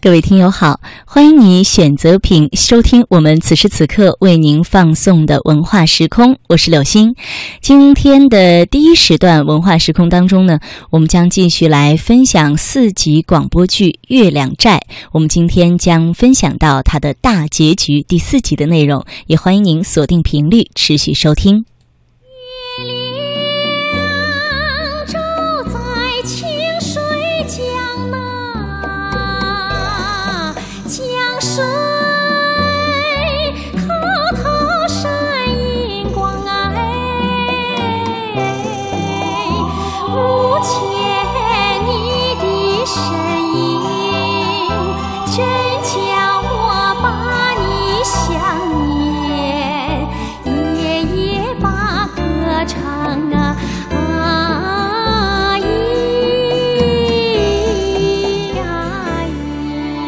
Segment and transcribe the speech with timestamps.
[0.00, 7.16] 各位听友好，欢迎你选择品收听我们此时此刻为您放送的文化时空，我是柳鑫。
[7.60, 14.80] 今天的第一时段文化时空当中呢，我们将继续来分享四集广播剧《月亮寨》，
[15.10, 21.64] 我们今天将分享到它的大结局第四集的内容，也欢迎您锁定频率持续收听。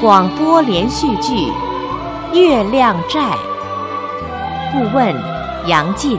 [0.01, 1.53] 广播连续剧
[2.35, 3.21] 《月亮寨》，
[4.73, 5.15] 顾问
[5.67, 6.19] 杨进，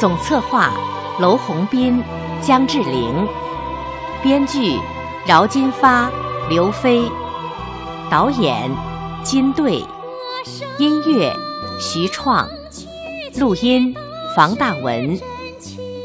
[0.00, 0.72] 总策划
[1.20, 2.02] 娄宏斌、
[2.40, 3.28] 姜志玲，
[4.24, 4.76] 编剧
[5.24, 6.10] 饶金发、
[6.48, 7.04] 刘飞，
[8.10, 8.68] 导演
[9.22, 9.84] 金队，
[10.78, 11.32] 音乐
[11.78, 12.48] 徐创，
[13.38, 13.94] 录音
[14.34, 15.16] 房大文，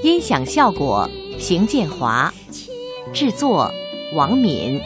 [0.03, 1.09] 音响效果
[1.39, 2.31] 邢建华，
[3.11, 3.71] 制作
[4.13, 4.79] 王敏。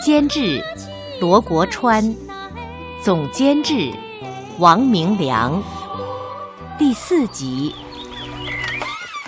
[0.00, 0.62] 监制
[1.20, 2.02] 罗国川，
[3.02, 3.92] 总监制
[4.58, 5.62] 王明良。
[6.78, 7.74] 第四集，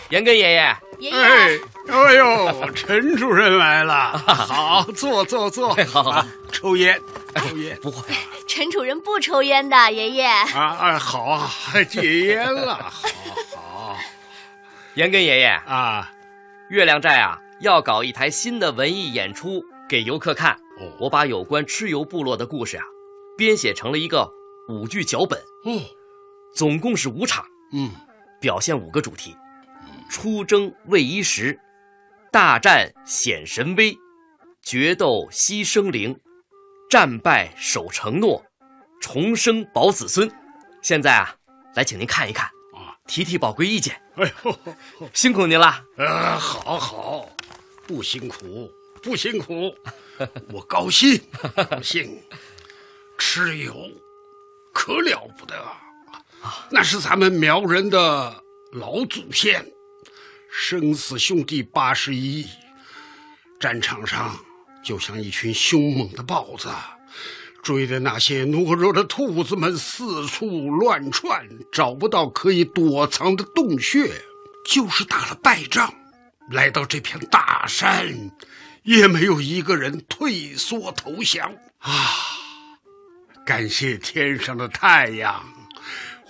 [0.08, 6.98] 严根爷爷，爷爷，哎，哎呦，陈主任来了， 好，坐坐坐，好好，抽烟，
[7.34, 8.14] 抽烟，不会，
[8.48, 10.24] 陈主任不抽烟的，爷爷。
[10.24, 11.50] 啊啊，好啊，
[11.86, 12.76] 戒烟了，
[13.54, 13.98] 好好。
[14.94, 15.48] 严根爷爷。
[15.66, 16.10] 啊，
[16.68, 19.62] 月亮寨啊，要搞一台新的文艺演出
[19.92, 20.58] 给游客看。
[20.98, 22.84] 我把有关蚩尤部落的故事啊，
[23.36, 24.26] 编写成了一个
[24.70, 25.38] 舞剧脚本。
[25.66, 25.82] 哦，
[26.54, 27.44] 总共是五场。
[27.74, 27.90] 嗯，
[28.40, 29.36] 表现五个主题：
[30.08, 31.60] 出征为一时，
[32.30, 33.94] 大战显神威，
[34.62, 36.18] 决斗牺牲灵，
[36.88, 38.42] 战败守承诺，
[38.98, 40.26] 重生保子孙。
[40.80, 41.36] 现在啊，
[41.74, 43.94] 来请您看一看啊，提提宝贵意见。
[44.14, 44.58] 哎呦，
[45.12, 45.66] 辛苦您了。
[45.98, 47.28] 啊，好好，
[47.86, 48.70] 不辛苦，
[49.02, 49.74] 不辛苦。
[50.52, 51.20] 我高兴，
[51.68, 52.22] 高兴，
[53.18, 53.90] 蚩尤
[54.72, 55.54] 可了不得！
[56.70, 58.42] 那是咱们苗人的
[58.72, 59.66] 老祖先，
[60.50, 62.46] 生死兄弟八十一，
[63.58, 64.38] 战场上
[64.84, 66.68] 就像一群凶猛的豹子，
[67.62, 74.12] 追着那些懦弱的兔子们四处乱窜，找不到可以躲藏的洞穴，
[74.64, 75.92] 就是打了败仗，
[76.50, 78.30] 来到这片大山。
[78.84, 81.90] 也没有一个人退缩投降啊！
[83.44, 85.44] 感谢天上的太阳，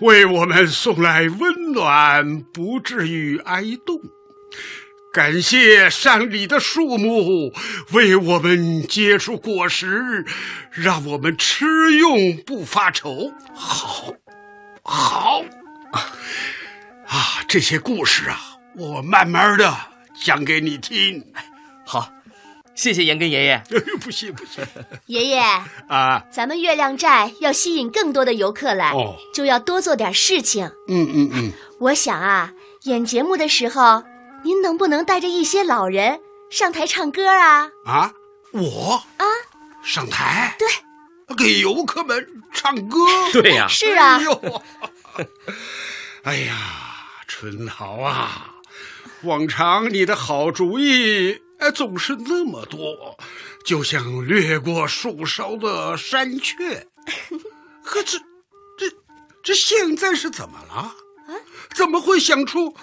[0.01, 3.99] 为我们送来温暖，不至于挨冻；
[5.12, 7.53] 感谢山里的树木，
[7.93, 10.25] 为我们结出果实，
[10.71, 11.67] 让我们吃
[11.99, 13.33] 用不发愁。
[13.55, 14.15] 好，
[14.83, 15.45] 好
[17.07, 17.43] 啊！
[17.47, 18.39] 这些故事啊，
[18.77, 19.75] 我慢慢的
[20.23, 21.23] 讲给你听。
[21.85, 22.11] 好。
[22.75, 23.62] 谢谢严根爷爷。
[24.00, 24.66] 不谢不谢。
[25.06, 25.41] 爷爷
[25.88, 28.93] 啊，咱们月亮寨要吸引更多的游客来，
[29.34, 30.65] 就要多做点事情。
[30.88, 31.53] 嗯嗯嗯。
[31.78, 32.53] 我想啊，
[32.84, 34.03] 演节目的时候，
[34.43, 36.19] 您能不能带着一些老人
[36.50, 37.71] 上台唱歌啊？
[37.84, 38.12] 啊，
[38.53, 39.25] 我啊，
[39.84, 40.56] 上台？
[40.59, 42.99] 对，给游客们唱歌。
[43.32, 43.66] 对呀。
[43.69, 44.16] 是啊。
[44.16, 44.62] 哎呦，
[46.25, 46.56] 哎呀，
[47.28, 48.55] 春桃啊，
[49.25, 51.42] 往常你的好主意。
[51.62, 53.17] 哎，总是那么多，
[53.65, 56.84] 就像掠过树梢的山雀。
[57.84, 58.19] 可这、
[58.77, 58.93] 这、
[59.45, 60.75] 这现在是怎么了？
[60.75, 60.95] 啊？
[61.73, 62.75] 怎么会想出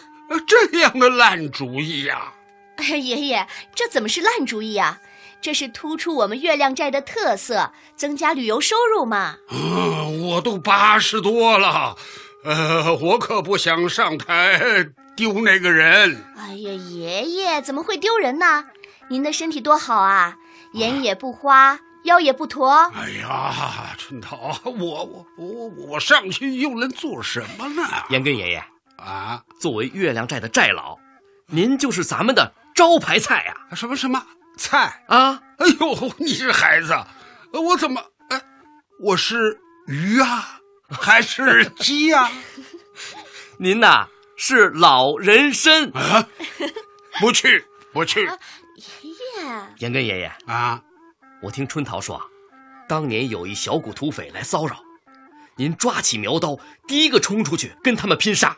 [0.47, 2.33] 这样的烂主意呀？
[2.77, 3.45] 爷爷，
[3.75, 4.97] 这怎么是烂主意啊？
[5.41, 9.35] 这是突出我们月亮寨的特色，增加旅游收入嘛。
[9.51, 11.97] 嗯，我都八十多了，
[12.45, 14.89] 呃，我可不想上台。
[15.19, 16.23] 丢那个人！
[16.37, 18.63] 哎呀，爷爷怎么会丢人呢？
[19.09, 20.37] 您的身体多好啊，
[20.71, 22.89] 眼也不花，腰也不驼。
[22.95, 24.71] 哎呀，春桃，我
[25.03, 27.83] 我我我上去又能做什么呢？
[28.09, 28.63] 严根爷爷
[28.95, 30.97] 啊，作为月亮寨的寨老，
[31.47, 33.75] 您就是咱们的招牌菜呀！
[33.75, 34.25] 什么什么
[34.55, 35.41] 菜啊？
[35.57, 36.97] 哎呦，你这孩子，
[37.51, 38.41] 我怎么哎，
[39.01, 42.31] 我是鱼啊，还是鸡啊？
[43.59, 44.07] 您呐？
[44.41, 46.25] 是老人参啊！
[47.19, 48.23] 不去，不去。
[48.23, 50.81] 爷爷，严根爷爷啊，
[51.41, 52.23] 我听春桃说啊，
[52.87, 54.81] 当年有一小股土匪来骚扰，
[55.57, 56.57] 您抓起苗刀，
[56.87, 58.55] 第一个冲出去跟他们拼杀。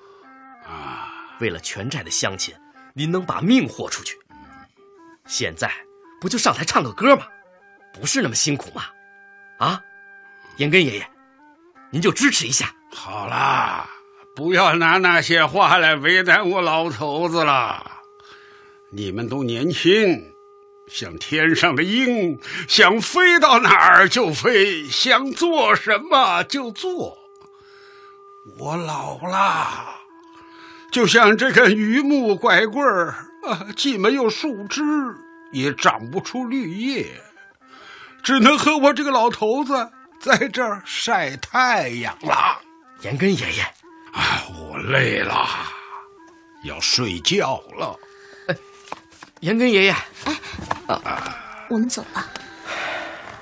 [0.67, 2.53] 啊，为了全寨的乡亲，
[2.93, 4.15] 您能把命豁出去。
[5.25, 5.71] 现在
[6.21, 7.25] 不就上台唱个歌吗？
[7.91, 8.83] 不是那么辛苦吗？
[9.57, 9.81] 啊，
[10.57, 11.11] 延根爷爷，
[11.89, 12.71] 您就支持一下。
[12.93, 13.89] 好啦，
[14.35, 17.91] 不要拿那些话来为难我老头子了。
[18.89, 20.33] 你们都年轻，
[20.87, 27.17] 像天上的鹰，想飞到哪儿就飞，想做什么就做。
[28.57, 29.95] 我老了，
[30.91, 33.15] 就像这根榆木拐棍儿
[33.47, 34.81] 啊，既没有树枝，
[35.51, 37.05] 也长不出绿叶，
[38.23, 39.89] 只能和我这个老头子
[40.19, 42.59] 在这儿晒太阳了。
[43.01, 43.65] 延根爷爷，
[44.71, 45.35] 我累了，
[46.63, 47.93] 要睡觉了。
[49.41, 49.95] 延根爷爷，
[50.87, 50.95] 哎
[51.69, 52.25] 我们走吧。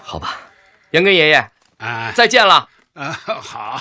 [0.02, 0.38] 好吧，
[0.90, 1.48] 延根爷爷，
[1.78, 2.68] 哎再见了。
[2.96, 3.80] 啊，好，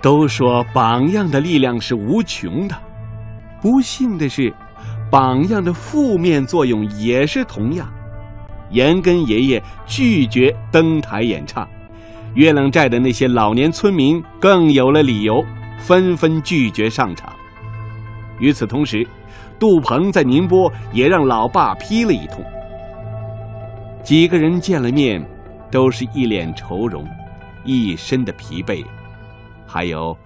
[0.00, 2.82] 都说榜样的力量是无穷的，
[3.60, 4.54] 不幸的是，
[5.10, 7.92] 榜样的负面作用也是同样。
[8.70, 11.68] 延根爷爷拒绝登台演唱，
[12.34, 15.44] 月亮寨的那些老年村民更有了理由，
[15.78, 17.34] 纷纷拒绝上场。
[18.38, 19.06] 与此同时，
[19.58, 22.44] 杜鹏在宁波也让老爸批了一通。
[24.02, 25.24] 几个人见了面，
[25.70, 27.06] 都是一脸愁容，
[27.64, 28.84] 一身的疲惫。
[29.66, 30.16] 还有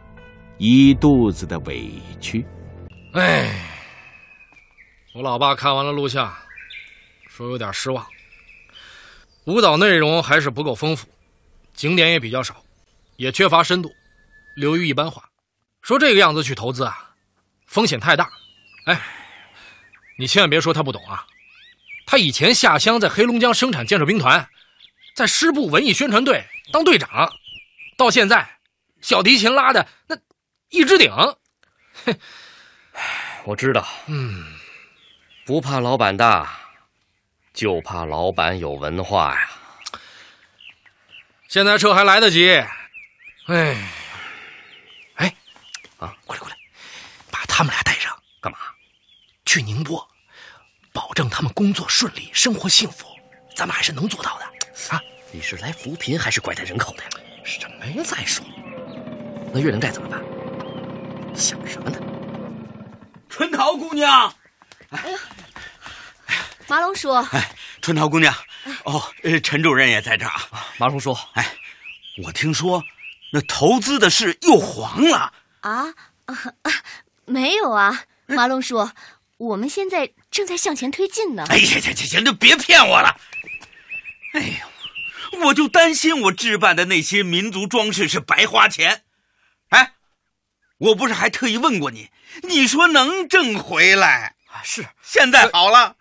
[0.58, 2.44] 一肚子的委屈。
[3.12, 3.50] 哎，
[5.14, 6.32] 我老爸看完了录像，
[7.28, 8.04] 说有点失望。
[9.44, 11.06] 舞蹈内容还是不够丰富，
[11.76, 12.64] 景点也比较少，
[13.16, 13.94] 也缺乏深度，
[14.56, 15.22] 流于一般化。
[15.82, 17.10] 说这个样子去投资啊，
[17.66, 18.28] 风险太大。
[18.86, 19.00] 哎，
[20.18, 21.26] 你千万别说他不懂啊，
[22.06, 24.48] 他以前下乡在黑龙江生产建设兵团，
[25.14, 27.32] 在师部文艺宣传队当队长，
[27.96, 28.48] 到现在。
[29.02, 30.16] 小提琴拉的那
[30.70, 32.18] 一支顶，哼
[33.44, 34.56] 我知道，嗯，
[35.44, 36.58] 不怕老板大，
[37.52, 39.50] 就怕老板有文化呀。
[41.56, 42.50] 现在撤还来得及。
[43.46, 43.74] 哎，
[45.14, 45.34] 哎，
[45.96, 46.56] 啊，过来过来，
[47.30, 48.58] 把他们俩带上，干嘛？
[49.46, 50.06] 去宁波，
[50.92, 53.06] 保证他们工作顺利，生活幸福，
[53.56, 54.44] 咱们还是能做到的
[54.94, 55.00] 啊！
[55.32, 57.08] 你是来扶贫还是拐带人口的呀？
[57.42, 58.02] 什么呀？
[58.04, 58.44] 再说。
[59.50, 60.22] 那月亮寨怎么办？
[61.34, 61.98] 想什么呢？
[63.30, 64.30] 春桃姑娘，
[64.90, 65.18] 哎呀
[66.66, 67.50] 马龙叔，哎，
[67.80, 68.34] 春桃姑娘，
[68.84, 70.66] 哦，呃陈主任也在这儿啊。
[70.78, 71.54] 马龙叔，哎，
[72.24, 72.82] 我听说
[73.32, 75.94] 那投资的事又黄了啊
[76.26, 76.72] 啊啊！
[77.24, 78.88] 没有啊，马龙叔，
[79.36, 81.44] 我们现在正在向前推进呢。
[81.48, 83.16] 哎呀，行行行，就别骗我了。
[84.34, 84.40] 哎
[85.32, 89.02] 呦，我就担心我置办的那些民族装饰是白花钱。
[89.70, 89.92] 哎，
[90.78, 92.10] 我不是还特意问过你，
[92.42, 94.34] 你说能挣回来？
[94.46, 94.86] 啊，是。
[95.02, 95.96] 现在好了，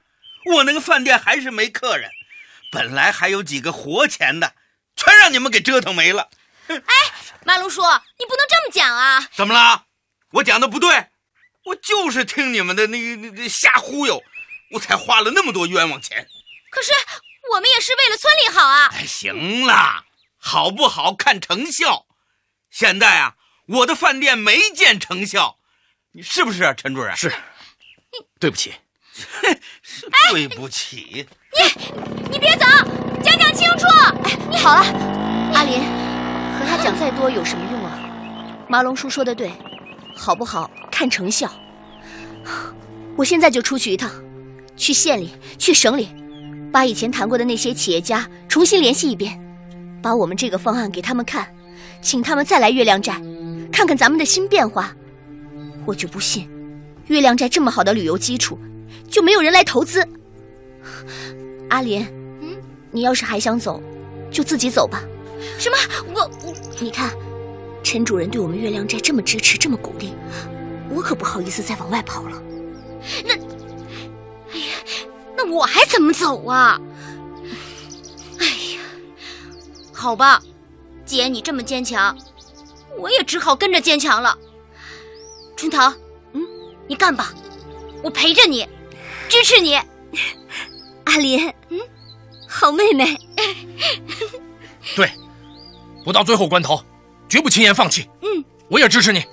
[0.54, 2.10] 我那个饭店还是没客人，
[2.76, 4.54] 本来还有几个活钱的，
[4.96, 6.30] 全让你们给折腾没了。
[6.68, 6.78] 哎，
[7.46, 7.82] 马龙叔，
[8.20, 9.28] 你不能这么讲啊！
[9.34, 9.86] 怎么了？
[10.32, 11.08] 我讲的不对？
[11.64, 14.22] 我就是听你们的那那那瞎忽悠，
[14.72, 16.28] 我才花了那么多冤枉钱。
[16.70, 16.92] 可是
[17.54, 18.90] 我们也是为了村里好啊！
[18.92, 20.04] 哎，行了，
[20.38, 22.06] 好不好看成效。
[22.70, 23.36] 现在啊。
[23.68, 25.58] 我的饭店没见成效，
[26.12, 27.18] 你是不是啊，陈主任？
[27.18, 27.34] 是，
[28.40, 28.78] 对不起，是
[30.32, 31.26] 对不起。
[31.54, 32.66] 你你别走，
[33.24, 33.88] 讲讲清楚。
[34.24, 34.82] 哎，你好了，
[35.54, 35.80] 阿林，
[36.60, 38.00] 和他讲再多有什么用啊？
[38.68, 39.52] 马龙叔说的对，
[40.16, 41.50] 好不好看成效。
[43.16, 44.12] 我现在就出去一趟，
[44.76, 46.10] 去县里，去省里，
[46.72, 49.40] 把以前谈过的那些企业家重新联系一遍，
[50.02, 51.48] 把我们这个方案给他们看，
[52.02, 53.22] 请他们再来月亮寨。
[53.72, 54.94] 看看咱们的新变化，
[55.86, 56.50] 我就不信，
[57.08, 58.58] 月亮寨这么好的旅游基础，
[59.10, 60.06] 就没有人来投资。
[61.70, 62.06] 阿莲，
[62.42, 62.58] 嗯，
[62.92, 63.82] 你要是还想走，
[64.32, 65.04] 就自己走吧。
[65.58, 65.78] 什么？
[66.14, 67.12] 我我，你看，
[67.84, 70.14] 陈主任对我们月亮寨这么支持，这么鼓励，
[70.90, 72.42] 我可不好意思再往外跑了。
[73.24, 73.34] 那，
[74.54, 74.76] 哎呀，
[75.38, 76.80] 那我还怎么走啊？
[78.40, 78.82] 哎呀，
[79.94, 80.42] 好吧，
[81.06, 82.16] 既然你这么坚强。
[82.98, 84.38] 我也只好跟着坚强了。
[85.58, 85.96] 春桃，嗯，
[86.88, 87.34] 你干吧，
[88.04, 88.68] 我陪着你，
[89.28, 89.76] 支持你。
[91.06, 91.80] 阿林，嗯，
[92.48, 93.06] 好妹妹。
[94.96, 95.10] 对，
[96.04, 96.82] 不到最后关头，
[97.28, 98.10] 绝不轻言放弃。
[98.22, 99.24] 嗯，我也支持你。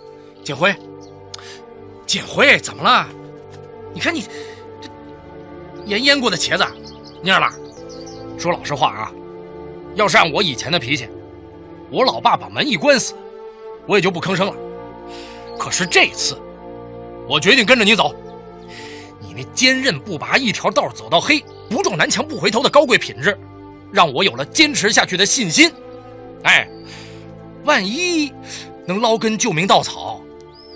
[0.43, 0.75] 建辉，
[2.07, 3.07] 建辉，怎么了？
[3.95, 4.23] 你看你
[4.81, 4.89] 这
[5.87, 6.65] 盐腌过的茄子，
[7.23, 7.49] 蔫了。
[8.39, 9.13] 说老实话啊，
[9.95, 11.09] 要是按我以前的脾气，
[11.91, 13.15] 我老爸把门一关死，
[13.87, 14.55] 我也就不吭声了。
[15.59, 16.37] 可是这次，
[17.33, 18.15] 我决定跟着你走。
[19.19, 23.35] 你那坚韧不拔、一条道走到黑、不撞南墙不回头的高贵品质，
[23.91, 25.73] 让我有了坚持下去的信心。
[26.45, 26.69] 哎，
[27.65, 28.31] 万一
[28.87, 30.21] 能捞根救命稻草，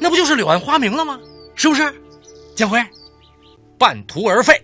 [0.00, 1.20] 那不就是柳暗花明了吗？
[1.54, 1.94] 是不是？
[2.54, 2.82] 江辉，
[3.76, 4.58] 半途而废，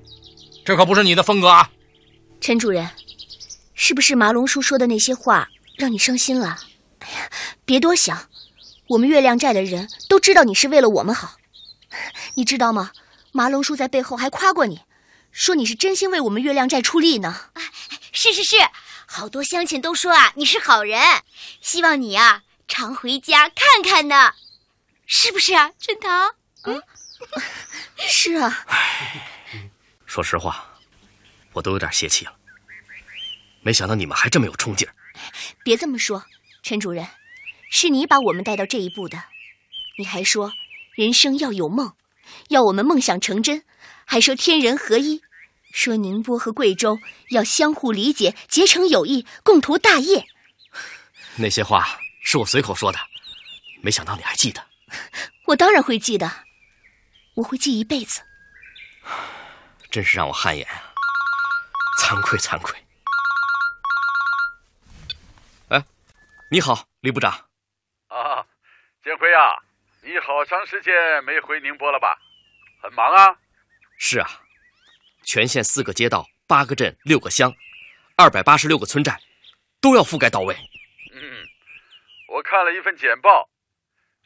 [0.65, 1.71] 这可不是你的风格啊！
[2.41, 2.89] 陈主任，
[3.75, 5.47] 是不是麻龙叔说的那些话
[5.77, 6.57] 让你伤心了？
[7.01, 7.29] 哎呀，
[7.67, 8.19] 别多想，
[8.89, 11.33] 我们月亮寨的人都知道你是为了我们好。
[12.35, 12.93] 你知道吗？
[13.35, 14.83] 麻龙叔在背后还夸过你，
[15.31, 17.51] 说你是真心为我们月亮寨出力呢。
[18.13, 18.57] 是是是，
[19.07, 21.01] 好多乡亲都说啊你是好人，
[21.63, 24.35] 希望你啊常回家看看呢，
[25.07, 26.09] 是不是啊，春桃？
[26.65, 26.83] 嗯，
[27.97, 28.67] 是啊。
[30.05, 30.67] 说实话，
[31.55, 32.35] 我都有点泄气了。
[33.63, 34.95] 没想到你们还这么有冲劲儿。
[35.65, 36.27] 别这么说，
[36.63, 37.09] 陈主任，
[37.71, 39.25] 是你把我们带到这一步的。
[39.97, 40.53] 你还说
[40.95, 41.95] 人生要有梦，
[42.49, 43.65] 要我们梦想成真，
[44.05, 45.23] 还说天人合一，
[45.73, 46.99] 说宁波和贵州
[47.31, 50.27] 要相互理解，结成友谊，共图大业。
[51.37, 52.99] 那些话是我随口说的，
[53.83, 54.63] 没想到你还记得。
[55.47, 56.31] 我当然会记得，
[57.35, 58.21] 我会记一辈子。
[59.91, 60.93] 真是让我汗颜啊！
[61.99, 62.79] 惭愧惭愧。
[65.69, 65.85] 哎，
[66.51, 67.31] 你好，李部长。
[68.09, 68.45] 啊，
[69.03, 69.57] 建辉啊，
[70.05, 70.93] 你好长时间
[71.23, 72.19] 没回宁波了吧？
[72.83, 73.39] 很忙啊？
[73.97, 74.27] 是啊，
[75.25, 77.55] 全县四个街道、八个镇、六个乡，
[78.17, 79.17] 二百八十六个村寨，
[79.81, 80.57] 都要覆盖到位。
[81.15, 81.47] 嗯，
[82.27, 83.49] 我看了一份简报，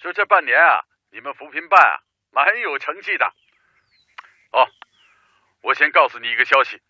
[0.01, 3.27] 说这半年啊，你们扶贫办啊，蛮有成绩的。
[4.53, 4.67] 哦，
[5.61, 6.81] 我先告诉你一个消息，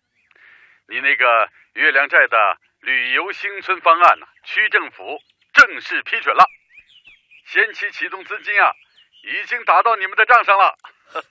[0.87, 6.49] 你那个月亮寨的旅游新村方案呢，区政府正式批准了，
[7.49, 8.71] 先期启动资金啊，
[9.23, 10.77] 已经打到你们的账上了。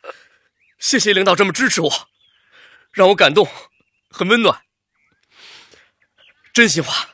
[0.81, 1.91] 谢谢领导这么支持我，
[2.93, 3.47] 让我感动，
[4.11, 4.63] 很温暖。
[6.55, 7.11] 真心话，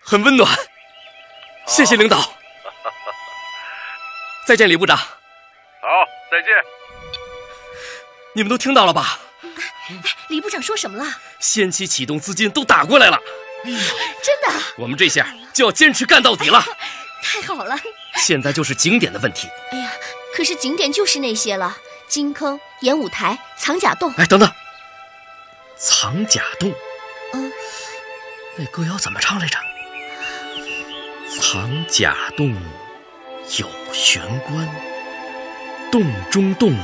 [0.00, 0.50] 很温暖。
[1.66, 2.16] 谢谢领导。
[4.46, 4.96] 再见，李部长。
[4.96, 5.06] 好，
[6.30, 6.50] 再见。
[8.34, 9.18] 你们都听到了吧？
[10.28, 11.04] 李部长说什么了？
[11.40, 13.20] 先期启动资金都打过来了。
[14.22, 14.48] 真的？
[14.78, 16.64] 我们这下就要坚持干到底了。
[17.22, 17.78] 太好了！
[18.20, 19.48] 现在就是景点的问题。
[19.72, 19.90] 哎呀，
[20.34, 24.12] 可是景点就是那些了：金坑、演武台、藏甲洞。
[24.16, 24.50] 哎，等等，
[25.76, 26.72] 藏甲洞。
[27.32, 27.52] 嗯，
[28.56, 29.58] 那歌谣怎么唱来着？
[31.40, 32.54] 藏甲洞
[33.58, 34.68] 有玄关，
[35.90, 36.76] 洞中洞，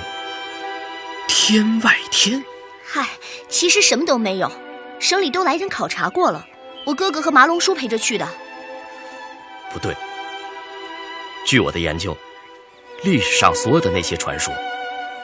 [1.28, 2.42] 天外天。
[2.84, 3.08] 嗨，
[3.48, 4.50] 其实什么都没有，
[4.98, 6.46] 省里都来人考察过了，
[6.84, 8.26] 我哥哥和麻龙叔陪着去的。
[9.72, 9.94] 不对，
[11.46, 12.14] 据我的研究，
[13.04, 14.52] 历史上所有的那些传说，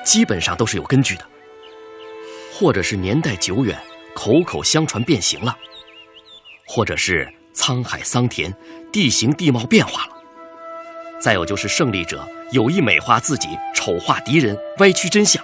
[0.05, 1.26] 基本上都是有根据的，
[2.55, 3.76] 或者是年代久远，
[4.14, 5.59] 口口相传变形了，
[6.64, 8.55] 或者是沧海桑田，
[8.93, 10.12] 地形地貌变化了，
[11.21, 15.43] 再有就是胜利者有意美化自己，丑化敌人，歪曲真相。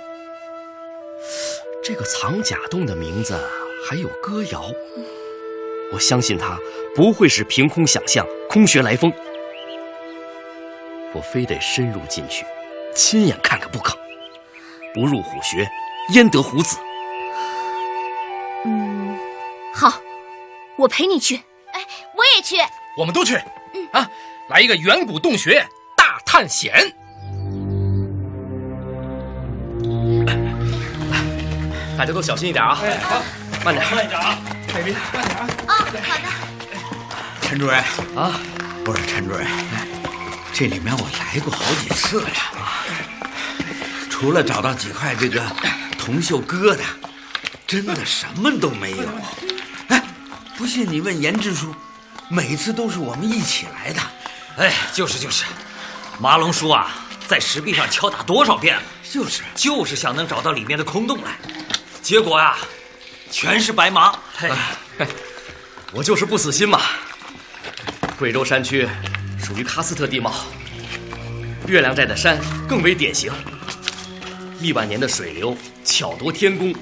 [1.82, 3.36] 这个藏甲洞的名字
[3.84, 4.70] 还有歌谣，
[5.92, 6.56] 我相信它
[6.94, 9.12] 不会是凭空想象、空穴来风。
[11.14, 12.44] 我非得深入进去，
[12.94, 13.98] 亲眼看看不可。
[14.94, 15.68] 不入虎穴，
[16.10, 16.78] 焉得虎子？
[18.64, 19.18] 嗯，
[19.74, 20.00] 好，
[20.76, 21.36] 我陪你去。
[21.72, 21.80] 哎，
[22.14, 22.56] 我也去。
[22.96, 23.40] 我们都去。
[23.74, 24.10] 嗯啊，
[24.48, 25.64] 来一个远古洞穴
[25.96, 26.72] 大探险。
[31.96, 32.78] 大家都小心一点啊！
[32.82, 33.22] 哎，好，
[33.64, 34.38] 慢点，慢一点啊，
[34.72, 35.48] 海斌，慢点啊！
[35.66, 35.98] 啊，好的。
[37.42, 37.76] 陈主任
[38.14, 38.38] 啊，
[38.84, 39.46] 不是陈主任，
[40.58, 42.28] 这里面我来过好几次了，
[44.10, 45.40] 除了找到几块这个
[45.96, 46.80] 铜锈疙瘩，
[47.64, 49.08] 真的什么都没有。
[49.86, 50.02] 哎，
[50.56, 51.72] 不信你问严支书，
[52.28, 54.00] 每次都是我们一起来的。
[54.56, 55.44] 哎，就是就是，
[56.18, 56.90] 麻龙叔啊，
[57.28, 61.38] 在石壁上敲打多少遍了，就是就是想能找到里面的空洞来。
[62.02, 62.58] 结果、啊，
[63.30, 64.12] 全是白忙。
[64.38, 64.50] 哎，
[65.92, 66.80] 我就是不死心嘛。
[68.18, 68.88] 贵州山区
[69.48, 70.44] 属于喀斯特地貌，
[71.66, 72.38] 月亮寨的山
[72.68, 73.32] 更为典型。
[74.60, 76.74] 亿万年的水流巧夺天工，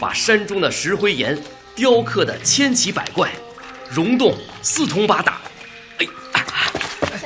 [0.00, 1.38] 把山中的石灰岩
[1.74, 3.30] 雕刻的千奇百怪，
[3.90, 5.38] 溶洞四通八达。
[5.98, 6.06] 哎，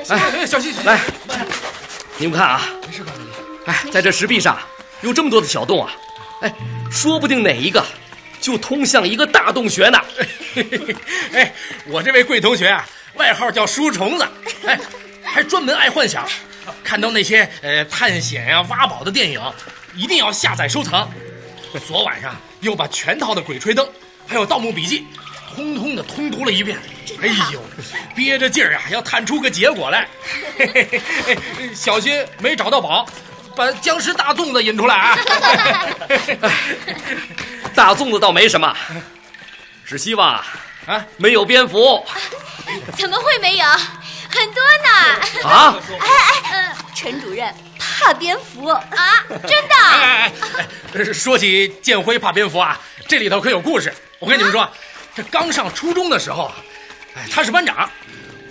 [0.09, 1.01] 哎，小心，来，
[2.19, 3.13] 你们看啊，没事吧，
[3.67, 4.59] 哎，在这石壁上
[5.03, 5.93] 有这么多的小洞啊，
[6.41, 6.53] 哎。
[6.91, 7.87] 说不定哪一个
[8.41, 9.99] 就通向一个大洞穴呢。
[11.33, 11.55] 哎，
[11.87, 14.29] 我这位贵同学啊，外号叫书虫子，
[14.67, 14.79] 哎，
[15.23, 16.26] 还专门爱幻想，
[16.83, 19.40] 看到那些呃探险呀、挖宝的电影，
[19.95, 21.11] 一定要下载收藏。
[21.87, 23.87] 昨晚上又把全套的《鬼吹灯》
[24.26, 25.00] 还有《盗墓笔记》，
[25.55, 26.79] 通通的通读了一遍。
[27.23, 27.62] 哎呦，
[28.14, 30.09] 憋着劲儿啊，要探出个结果来。
[30.57, 31.38] 嘿嘿嘿
[31.75, 33.07] 小心没找到宝，
[33.55, 35.19] 把僵尸大粽子引出来啊！
[37.75, 38.75] 大粽子倒没什么，
[39.85, 40.47] 只希望啊
[40.87, 42.05] 啊没有蝙蝠。
[42.97, 43.67] 怎么会没有？
[44.33, 45.49] 很多呢！
[45.49, 45.77] 啊！
[45.99, 49.25] 哎哎，陈主任怕蝙蝠啊？
[49.29, 49.75] 真的？
[49.77, 50.33] 哎
[50.95, 53.93] 哎，说起建辉怕蝙蝠啊，这里头可有故事。
[54.21, 54.69] 我跟你们说，
[55.17, 56.53] 这刚上初中的时候，
[57.17, 57.91] 哎，他是班长，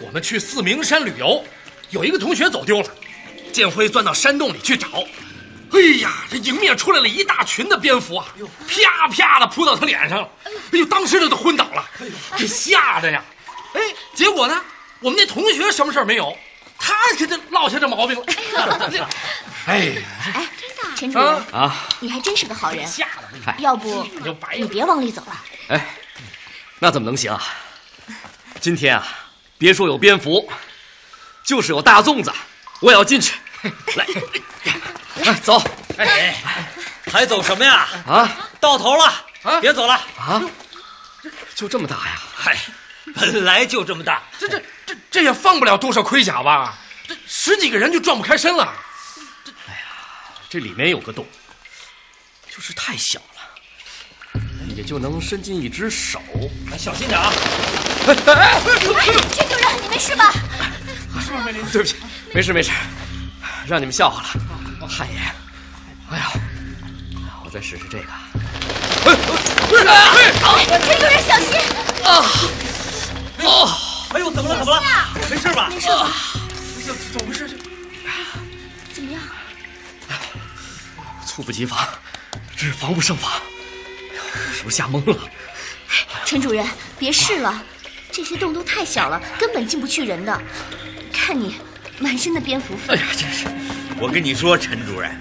[0.01, 1.43] 我们去四明山旅游，
[1.91, 2.89] 有一个同学走丢了，
[3.53, 4.88] 建辉钻到山洞里去找。
[5.71, 8.25] 哎呀，这迎面出来了一大群的蝙蝠啊，
[8.67, 11.85] 啪啪的扑到他脸上了，哎呦，当时他都昏倒了，
[12.35, 13.23] 这吓得呀！
[13.73, 13.81] 哎，
[14.13, 14.61] 结果呢，
[14.99, 16.38] 我们那同学什么事儿没有，
[16.77, 18.25] 他可就落下这毛病了。
[19.67, 19.93] 哎，
[20.33, 20.47] 哎，
[20.95, 22.85] 陈主任啊，你还真是个好人。
[22.88, 23.05] 吓
[23.45, 24.03] 得要不
[24.55, 25.43] 你别往里走了。
[25.69, 25.95] 哎，
[26.79, 27.43] 那怎么能行啊？
[28.59, 29.07] 今天啊，
[29.57, 30.49] 别说有蝙蝠，
[31.43, 32.33] 就是有大粽子，
[32.79, 33.35] 我也要进去。
[33.95, 34.07] 来，
[35.25, 35.61] 来走。
[35.97, 36.35] 哎，
[37.11, 37.88] 还走什么呀？
[38.07, 39.05] 啊，到头了
[39.43, 40.41] 啊，别走了啊！
[41.55, 42.21] 就这么大呀？
[42.33, 42.57] 嗨，
[43.15, 46.77] 本来就这么大，这这这这也放不了多少盔甲吧？
[47.07, 48.73] 这十几个人就转不开身了。
[49.43, 49.79] 这哎呀，
[50.49, 51.25] 这里面有个洞，
[52.49, 54.41] 就是太小了，
[54.75, 56.21] 也就能伸进一只手。
[56.77, 57.33] 小心点啊！
[58.05, 59.05] 哎，陈主任，
[59.81, 60.31] 你没事吧？
[61.19, 61.65] 是吗，梅林？
[61.71, 61.95] 对不起，
[62.33, 62.71] 没事没事，
[63.67, 64.87] 让你们笑话了。
[64.87, 65.21] 汗颜。
[66.11, 66.31] 哎呀，
[67.43, 68.05] 我再试试这个。
[70.85, 71.49] 陈主任小心！
[72.05, 72.23] 啊！
[73.46, 73.69] 哦！
[74.12, 74.60] 哎呦，怎么了？
[74.60, 74.81] 怎么了？
[75.30, 75.69] 没事吧？
[75.69, 76.12] 没事吧？
[76.86, 77.47] 怎怎么回事？
[78.93, 79.21] 怎么样？
[81.25, 81.88] 猝不及防，
[82.58, 83.32] 这是防不胜防。
[84.54, 85.17] 是不是吓懵了？
[86.25, 86.65] 陈主任，
[86.97, 87.63] 别试了，
[88.12, 90.41] 这些洞都太小了，根本进不去人的。
[91.13, 91.56] 看你
[91.99, 92.97] 满身的蝙蝠粪。
[92.97, 93.45] 哎呀，真是！
[93.99, 95.15] 我跟你说，陈主任，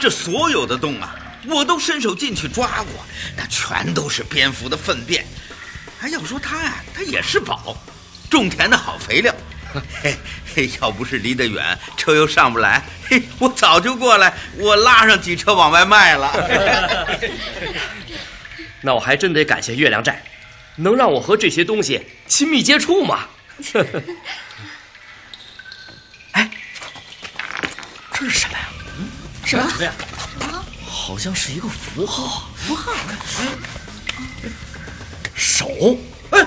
[0.00, 1.14] 这所有的洞啊，
[1.46, 3.04] 我都伸手进去抓过，
[3.36, 5.24] 那全都是蝙蝠的粪便。
[6.02, 7.76] 还要说它呀，它也是宝，
[8.28, 9.32] 种田的好肥料。
[10.02, 10.16] 嘿
[10.52, 17.20] 嘿，要不是离得远，车又上不来，嘿，我早就过来，我拉上几车往外卖了。
[18.82, 20.20] 那我还真得感谢月亮寨，
[20.74, 23.28] 能让我和这些东西亲密接触嘛。
[26.32, 26.50] 哎，
[28.12, 28.68] 这是什么呀？
[29.44, 29.70] 什么？
[29.70, 29.92] 什么呀？
[30.84, 32.50] 好像是一个符号。
[32.56, 32.92] 符号？
[35.62, 35.96] 手？
[36.30, 36.44] 哎，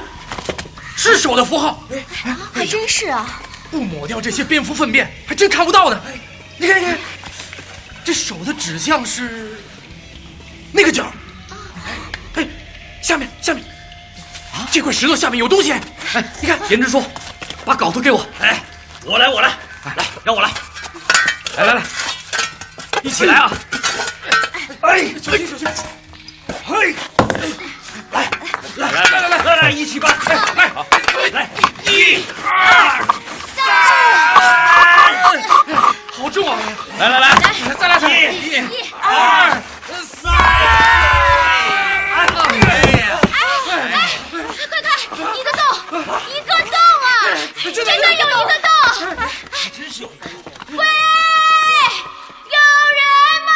[0.97, 1.81] 是手的符号。
[1.91, 3.41] 哎，还真是啊。
[3.71, 6.01] 不抹掉这些蝙蝠粪便，还真看不到呢。
[6.57, 6.97] 你看，你看，
[8.03, 9.59] 这手的指向是
[10.71, 11.11] 那个角。
[12.35, 12.47] 哎，
[13.01, 13.63] 下面，下面，
[14.53, 15.71] 啊，这块石头下面有东西。
[15.71, 15.81] 哎，
[16.41, 17.03] 你看，严支书，
[17.65, 18.25] 把镐头给我。
[18.39, 18.61] 哎，
[19.03, 19.49] 我来，我来，
[19.95, 20.49] 来，让我来。
[21.57, 21.83] 来来来，
[23.01, 23.51] 一起来啊！
[24.81, 25.67] 哎，小心小心！
[29.65, 30.07] 来，一起吧！
[30.55, 30.69] 来，
[31.33, 31.49] 来，
[31.85, 33.01] 一二
[33.55, 33.65] 三，
[36.13, 36.55] 好重啊！
[36.99, 37.35] 来来来，
[37.79, 38.03] 再来一、
[38.45, 38.63] 一、
[39.01, 39.59] 二、
[40.21, 40.31] 三。
[42.13, 42.29] 哎
[42.99, 43.17] 呀！
[43.57, 43.97] 快看，
[45.35, 45.59] 一个洞，
[46.29, 47.09] 一个洞啊！
[47.73, 48.21] 真的有一个
[48.61, 48.69] 洞！
[49.75, 50.07] 真是有。
[50.73, 50.77] 喂，
[52.53, 52.57] 有
[52.99, 53.01] 人
[53.47, 53.49] 吗？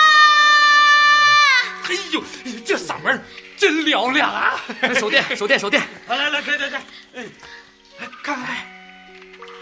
[1.88, 2.18] 哎呦，
[2.66, 3.24] 这嗓门
[3.56, 4.60] 真嘹亮啊！
[5.00, 5.84] 手电，手电，手电！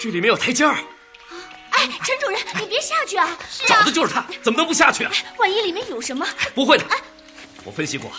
[0.08, 0.78] 这里面有台阶儿。
[1.72, 3.38] 哎，陈主任，你别下去啊！
[3.68, 5.12] 找的就是他，怎么能不下去啊？
[5.38, 6.26] 万一里面有什么？
[6.56, 6.86] 不会的，
[7.66, 8.10] 我分析过，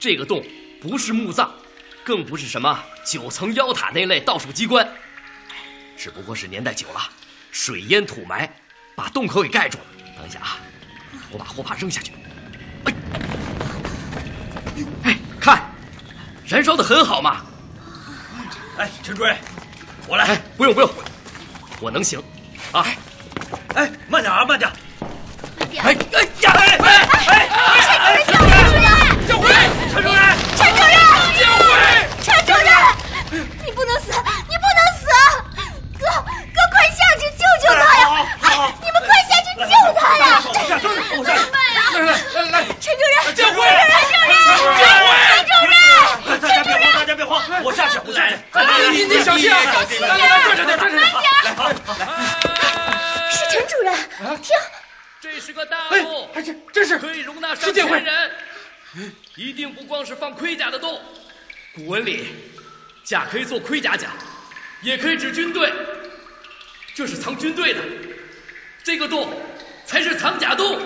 [0.00, 0.42] 这个洞
[0.80, 1.52] 不是墓葬，
[2.02, 4.90] 更不是什么九层妖塔那类倒数机关，
[5.98, 7.10] 只不过是年代久了，
[7.52, 8.50] 水淹土埋，
[8.96, 9.84] 把洞口给盖住了。
[10.16, 10.56] 等一下啊，
[11.30, 12.12] 我把火把扔下去。
[12.86, 12.94] 哎，
[15.04, 15.70] 哎，看，
[16.46, 17.44] 燃烧的很好嘛。
[18.78, 19.36] 哎，陈主任，
[20.06, 20.24] 我来。
[20.24, 20.90] 哎，不用不用，
[21.80, 22.22] 我能行。
[22.72, 22.86] 啊，
[23.74, 24.70] 哎，慢点啊，慢点。
[25.80, 26.52] 哎哎呀！
[26.54, 26.86] 哎哎
[27.26, 27.46] 哎！
[28.26, 28.42] 陈主
[28.74, 28.84] 任，
[29.28, 29.46] 救回！
[29.92, 30.18] 陈主任，
[30.56, 30.92] 陈主任，
[31.38, 31.70] 救回！
[32.22, 32.70] 陈主任，
[33.64, 34.06] 你不能死，
[34.48, 35.06] 你不能死！
[35.98, 36.04] 哥，
[36.54, 38.02] 哥，快下去救救他呀！
[38.42, 38.44] 哎，
[38.80, 39.62] 你们快下去救
[39.94, 40.22] 他呀！
[40.44, 40.84] 我下去，
[41.16, 41.38] 我下去。
[41.38, 41.78] 怎么办呀？
[41.92, 43.54] 来来来来，陈主任，救回！
[43.54, 43.58] 陈
[44.02, 44.34] 主任，
[45.46, 45.70] 救回！
[49.08, 49.56] 你小心啊！
[50.00, 51.02] 来来来，转着点，转着点。
[51.98, 52.00] 来，
[53.30, 53.86] 是陈主任，
[54.40, 54.56] 听，
[55.20, 58.30] 这是个大洞，哎，这这是可以容纳上千人。
[59.36, 61.00] 一定不光是放盔甲的洞，
[61.74, 62.26] 古文里，
[63.02, 64.10] 甲可以做盔甲甲，
[64.82, 65.72] 也可以指军队。
[66.94, 67.80] 这是藏军队的，
[68.84, 69.32] 这个洞
[69.86, 70.78] 才是藏甲洞，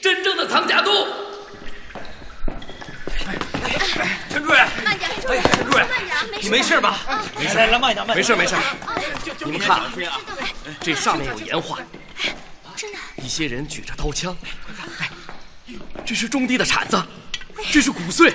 [0.00, 1.08] 真正的藏甲洞。
[4.30, 5.88] 陈主任，慢点，哎，陈主任，
[6.40, 7.00] 你没事吧？
[7.36, 8.16] 没事，来慢点，慢点。
[8.16, 8.54] 没事没事。
[9.44, 9.90] 你们看，啊，
[10.80, 11.80] 这上面有岩画，
[12.76, 14.36] 真的，一些人举着刀枪。
[15.00, 15.10] 哎，
[16.06, 17.02] 这是种地的铲子，
[17.72, 18.32] 这是谷穗。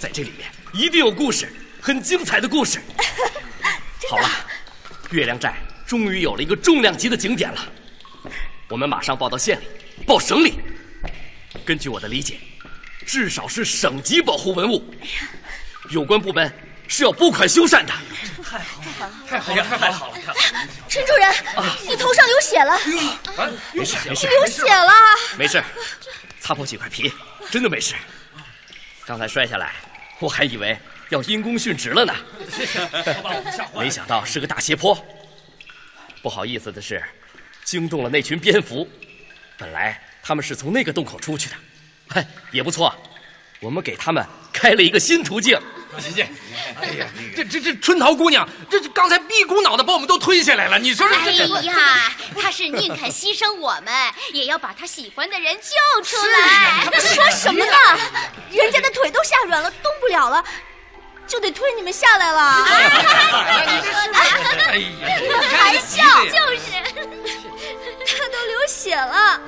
[0.00, 1.50] 在这里面一定有故事，
[1.80, 2.80] 很精彩的故事。
[4.08, 4.28] 好了，
[5.10, 7.68] 月亮寨终于有了一个重量级的景点了，
[8.68, 9.64] 我们马上报到县里，
[10.06, 10.60] 报省里。
[11.64, 12.38] 根据我的理解，
[13.06, 14.94] 至少是省级保护文物，
[15.90, 16.50] 有关部门
[16.86, 17.92] 是要拨款修缮的。
[18.42, 20.18] 太好了，太好了，太好了！
[20.88, 21.34] 陈主任，
[21.86, 22.72] 你头上有血了，
[23.36, 24.92] 啊，没事没事，流血了，
[25.36, 25.62] 没事，
[26.40, 27.12] 擦破几块皮，
[27.50, 27.94] 真的没事。
[29.04, 29.74] 刚才摔下来，
[30.20, 30.76] 我还以为
[31.10, 32.14] 要因公殉职了呢，
[33.74, 34.98] 没想到是个大斜坡。
[36.20, 37.02] 不好意思的是，
[37.64, 38.88] 惊动了那群蝙蝠。
[39.56, 41.56] 本来他们是从那个洞口出去的，
[42.08, 42.94] 嘿，也不错，
[43.60, 45.58] 我们给他们开了一个新途径。
[45.98, 46.28] 谢谢。
[46.80, 51.30] 哎呀，这这这春桃姑娘，这这刚才一股脑的把我们都推下来了，你说这哎
[51.62, 53.92] 呀，她是宁肯牺牲我们，
[54.32, 56.86] 也要把她喜欢的人救出来。
[56.92, 57.72] 这说什么呢？
[58.52, 60.44] 人家的腿都吓软了，动不了了，
[61.26, 62.64] 就得推你们下来了。
[63.66, 66.72] 你说的，哎呀，你们还笑，就是，
[68.06, 69.40] 他都流血了。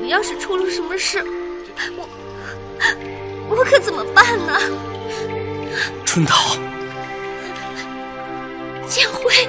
[0.00, 1.22] 你要是出了什么事，
[1.96, 2.08] 我
[3.48, 4.52] 我可怎么办呢？
[6.04, 6.56] 春桃，
[8.86, 9.48] 建辉，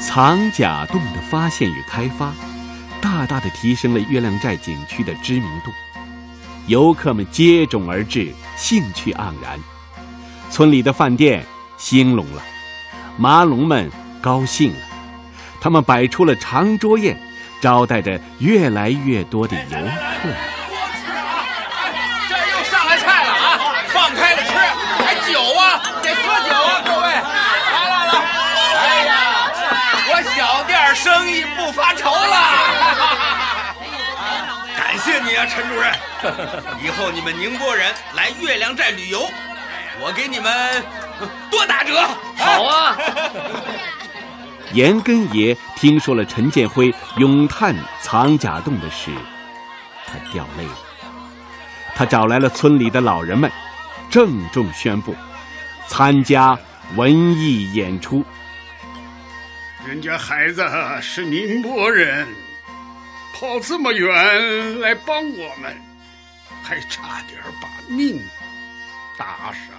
[0.00, 2.32] 藏甲洞的发现与开发，
[3.02, 5.70] 大大的提升了月亮寨景区的知名度，
[6.66, 9.60] 游客们接踵而至，兴趣盎然。
[10.50, 11.44] 村里的饭店
[11.76, 12.42] 兴隆了，
[13.18, 13.90] 麻龙们
[14.22, 14.78] 高兴了，
[15.60, 17.20] 他们摆出了长桌宴，
[17.60, 19.78] 招待着越来越多的游客。
[22.28, 23.58] 这又上来菜了啊！
[23.88, 24.52] 放开了吃，
[25.04, 27.06] 还酒啊，得喝酒啊，各位！
[27.72, 28.12] 来来来，
[28.80, 29.12] 哎呀，
[30.08, 32.36] 我小店生意不发愁了。
[34.76, 35.92] 感谢你啊，陈主任。
[36.82, 39.28] 以后你们宁波人来月亮寨旅游，
[40.00, 40.84] 我给你们
[41.50, 42.00] 多打折。
[42.36, 42.96] 好啊！
[44.72, 49.10] 严根爷听说了陈建辉咏叹藏甲洞的事，
[50.06, 50.76] 他掉泪了。
[51.94, 53.50] 他找来了村里的老人们，
[54.10, 55.14] 郑重宣布
[55.88, 56.58] 参加
[56.94, 58.22] 文艺演出。
[59.86, 60.68] 人家孩子
[61.00, 62.26] 是宁波人，
[63.32, 65.74] 跑这么远来帮我们，
[66.62, 68.20] 还差点把命
[69.16, 69.75] 搭上。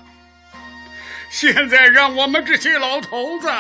[1.30, 3.52] 现在让我们这些老头子，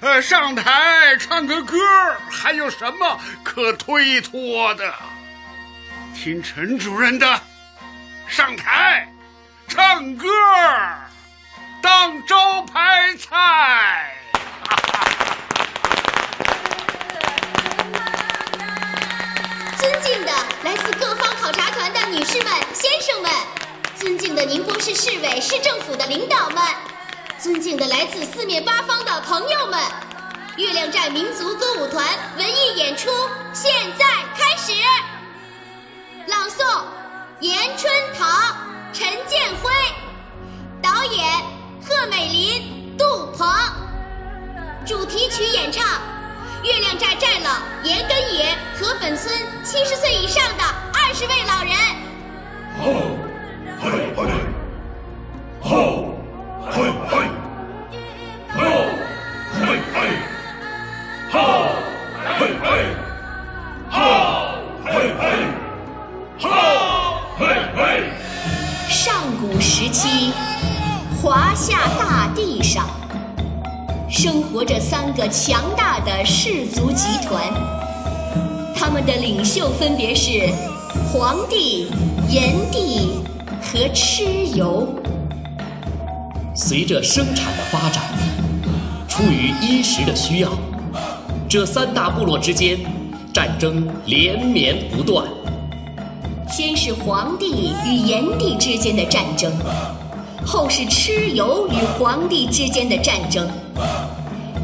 [0.00, 1.78] 呃，上台唱个歌，
[2.30, 4.94] 还有什么可推脱的？
[6.14, 7.40] 听陈主任的，
[8.28, 9.08] 上台
[9.66, 10.28] 唱歌，
[11.80, 14.14] 当招牌菜。
[19.78, 20.32] 尊敬的
[20.64, 23.30] 来自各方考察团的女士们、先生们，
[23.96, 26.62] 尊敬的宁波市市委市政府的领导们，
[27.42, 29.76] 尊敬的来自四面八方的朋友们，
[30.58, 32.06] 月亮寨民族歌舞团
[32.38, 33.10] 文艺演出
[33.52, 34.04] 现在
[34.36, 34.72] 开始。
[36.28, 36.84] 朗诵：
[37.40, 38.24] 严春桃、
[38.92, 39.72] 陈建辉，
[40.80, 41.42] 导演：
[41.84, 43.04] 贺美林、杜
[43.36, 43.44] 鹏。
[44.86, 45.84] 主题曲演唱：
[46.62, 50.62] 月亮寨寨老严根野和本村七十岁以上的
[50.94, 51.76] 二十位老人。
[52.78, 53.18] 吼，
[81.32, 81.86] 黄帝、
[82.28, 83.12] 炎帝
[83.62, 84.86] 和蚩尤。
[86.54, 88.02] 随着生产的发展，
[89.08, 90.50] 出于衣食的需要，
[91.48, 92.78] 这三大部落之间
[93.32, 95.26] 战争连绵不断。
[96.50, 99.50] 先是黄帝与炎帝之间的战争，
[100.44, 103.48] 后是蚩尤与黄帝之间的战争。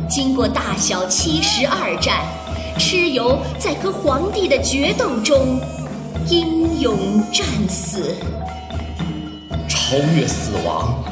[0.07, 2.27] 经过大小七十二战，
[2.79, 5.59] 蚩尤在和黄帝的决斗中
[6.27, 8.15] 英勇战死，
[9.69, 11.03] 超越死亡，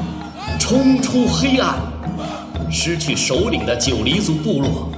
[0.59, 1.75] 冲出黑暗，
[2.71, 4.89] 失去首领的九黎族部落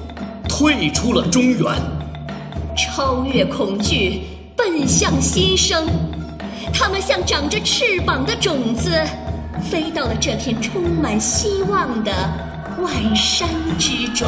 [0.47, 1.65] 退出了中原，
[2.75, 4.23] 超越恐惧，
[4.55, 5.87] 奔向新生。
[6.73, 8.91] 他们像长着翅膀的种子，
[9.69, 12.11] 飞到了这片充满希望的。
[12.81, 14.25] 万山之中，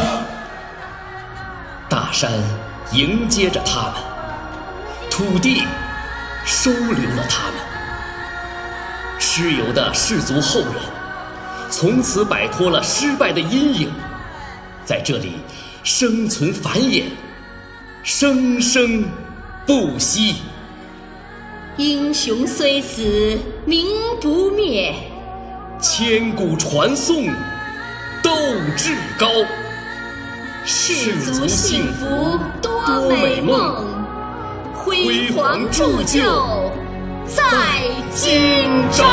[1.88, 2.32] 大山
[2.92, 3.94] 迎接着他们，
[5.22, 5.62] 土地
[6.46, 7.56] 收留了他们。
[9.20, 10.74] 蚩尤的氏族后人，
[11.70, 13.92] 从此摆脱了失败的阴影，
[14.84, 15.34] 在这里
[15.84, 17.04] 生存繁衍，
[18.02, 19.06] 生生
[19.68, 20.38] 不息。
[21.78, 23.86] 英雄虽死，名
[24.20, 24.92] 不灭，
[25.80, 27.28] 千古传颂。
[28.24, 28.32] 斗
[28.76, 29.28] 志高，
[30.66, 33.91] 氏族幸福多美梦，
[35.04, 36.72] 辉煌铸就
[37.26, 37.44] 在
[38.14, 39.04] 荆州。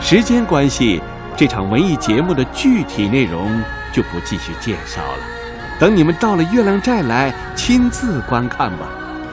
[0.00, 1.02] 时间关系，
[1.36, 5.18] 这场文艺节目的具体内容就不继续介绍了。
[5.78, 8.86] 等你们到了月亮寨来亲自观看吧。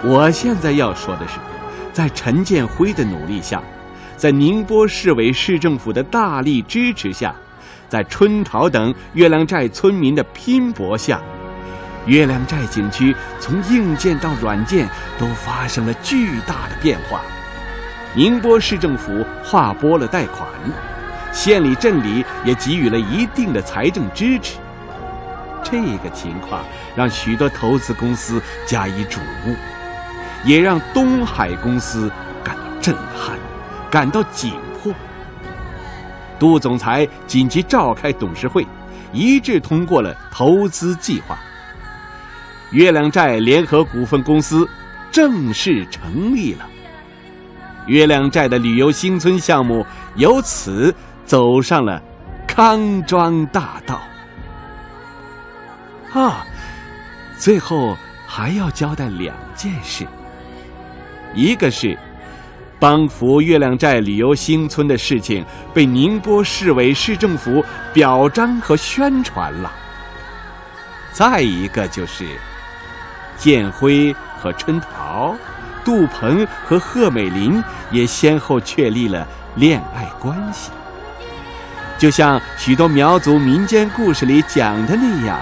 [0.03, 1.35] 我现在要说的是，
[1.93, 3.61] 在陈建辉的努力下，
[4.21, 7.33] 在宁波市委市政府的大力支持下，
[7.89, 11.19] 在春桃等月亮寨村民的拼搏下，
[12.05, 17.21] 月亮寨景区从硬件到软件都发生了巨大的变化。
[18.13, 20.47] 宁波市政府划拨了贷款，
[21.33, 24.59] 县里镇里也给予了一定的财政支持。
[25.63, 26.63] 这个情况
[26.95, 29.55] 让许多投资公司加以瞩目，
[30.45, 32.11] 也让东海公司
[32.43, 33.35] 感到震撼，
[33.91, 34.91] 感到紧迫。
[36.39, 38.65] 杜总裁紧急召开董事会，
[39.11, 41.37] 一致通过了投资计划。
[42.71, 44.67] 月亮寨联合股份公司
[45.11, 46.65] 正式成立了，
[47.85, 52.01] 月亮寨的旅游新村项目由此走上了
[52.47, 54.01] 康庄大道。
[56.13, 56.45] 啊，
[57.37, 60.07] 最后还要交代两件事。
[61.33, 61.97] 一个是
[62.81, 67.63] 帮扶月亮寨旅游新村的事情被宁波市委市政府
[67.93, 69.69] 表彰和宣传了；
[71.13, 72.25] 再一个就是
[73.37, 75.35] 建辉和春桃、
[75.85, 80.71] 杜鹏和贺美林也先后确立了恋爱关系，
[81.99, 85.39] 就像许多苗族民间故事里讲的那样。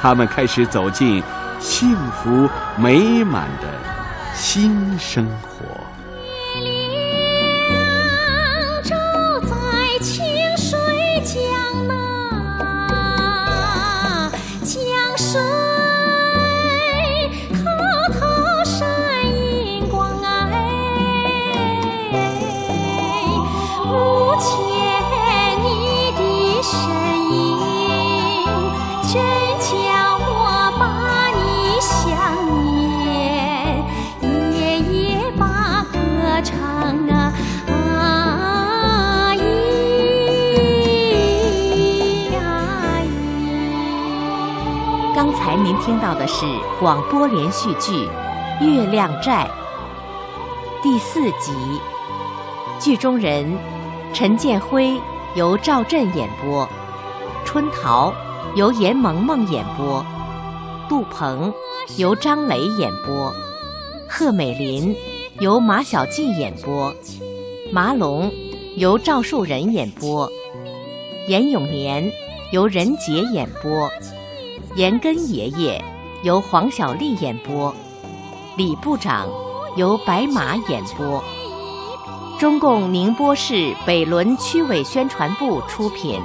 [0.00, 1.22] 他们开始走进
[1.60, 3.68] 幸福美满的
[4.34, 5.77] 新生活。
[45.88, 46.44] 听到的是
[46.78, 47.92] 广播连续剧
[48.60, 49.48] 《月亮寨》
[50.82, 51.80] 第四集，
[52.78, 53.56] 剧中人
[54.12, 55.00] 陈建辉
[55.34, 56.68] 由赵震演播，
[57.42, 58.12] 春桃
[58.54, 60.04] 由严萌萌演播，
[60.90, 61.50] 杜鹏
[61.96, 63.32] 由张磊演播，
[64.06, 64.94] 贺美林
[65.40, 66.94] 由马小季演播，
[67.72, 68.30] 麻龙
[68.76, 70.30] 由赵树人演播，
[71.28, 72.12] 严永年
[72.52, 73.88] 由任杰演播。
[74.78, 75.84] 严根爷爷
[76.22, 77.74] 由黄小丽演播，
[78.56, 79.28] 李部长
[79.74, 81.20] 由白马演播，
[82.38, 86.20] 中共宁波市北仑区委宣传部出品，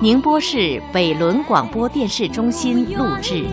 [0.00, 3.44] 宁波市北仑广播电视中心录制。